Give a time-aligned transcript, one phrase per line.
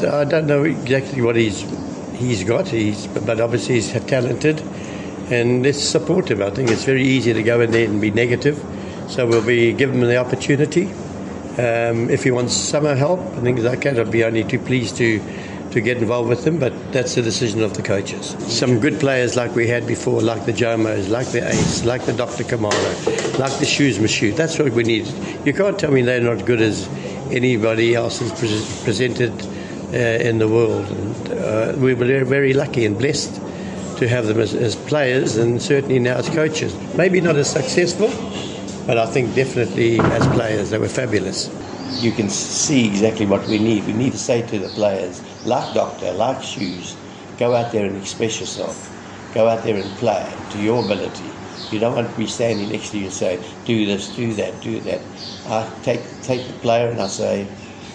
[0.00, 1.62] I don't know exactly what he's
[2.14, 2.68] he's got.
[2.68, 4.60] He's but obviously he's talented,
[5.28, 6.40] and let's support him.
[6.40, 8.64] I think it's very easy to go in there and be negative,
[9.08, 10.84] so we'll be give him the opportunity.
[11.58, 14.98] Um, if he wants some help and things like that, I'd be only too pleased
[14.98, 15.20] to
[15.72, 16.60] to get involved with him.
[16.60, 18.36] But that's the decision of the coaches.
[18.46, 22.12] Some good players like we had before, like the Jomos, like the Ace, like the
[22.12, 22.44] Dr.
[22.44, 24.36] Khumalo, like the Shoes Moshoeu.
[24.36, 25.08] That's what we need.
[25.44, 26.86] You can't tell me they're not good as
[27.32, 29.57] anybody else has pre- presented uh,
[29.92, 30.86] in the world.
[30.90, 33.40] And uh, we were very lucky and blessed
[33.98, 36.76] to have them as, as, players and certainly now as coaches.
[36.94, 38.08] Maybe not as successful,
[38.86, 41.50] but I think definitely as players they were fabulous.
[42.00, 43.86] You can see exactly what we need.
[43.86, 46.96] We need to say to the players, like Doctor, like Shoes,
[47.38, 48.94] go out there and express yourself.
[49.34, 51.24] Go out there and play to your ability.
[51.72, 54.60] You don't want to be standing next to you and say, do this, do that,
[54.62, 55.00] do that.
[55.46, 57.46] I take, take the player and I say,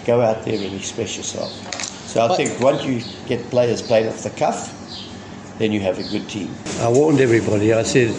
[0.04, 1.73] go out there and express yourself.
[2.14, 4.72] So I think once you get players playing off the cuff,
[5.58, 6.54] then you have a good team.
[6.78, 7.72] I warned everybody.
[7.72, 8.10] I said,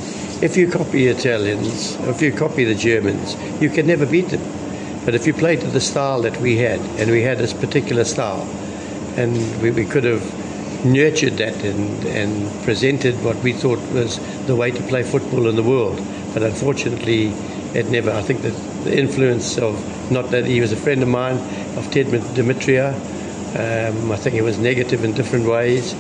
[0.43, 4.41] if you copy the Italians, if you copy the Germans, you can never beat them.
[5.05, 8.03] But if you play to the style that we had, and we had this particular
[8.03, 8.41] style,
[9.15, 14.57] and we, we could have nurtured that and, and presented what we thought was the
[14.57, 16.05] way to play football in the world.
[16.33, 17.27] But unfortunately,
[17.73, 18.11] it never.
[18.11, 21.37] I think that the influence of not that he was a friend of mine,
[21.77, 22.93] of Ted Dumitru,
[23.55, 25.93] um, I think it was negative in different ways,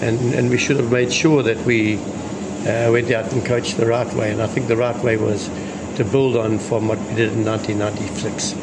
[0.00, 3.86] and, and we should have made sure that we uh, went out and coached the
[3.86, 4.30] right way.
[4.30, 5.48] And I think the right way was
[5.96, 8.54] to build on from what we did in 1996.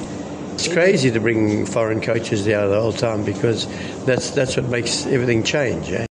[0.53, 3.67] It's crazy to bring foreign coaches there the whole time because
[4.05, 5.91] that's that's what makes everything change.
[5.91, 6.05] Eh?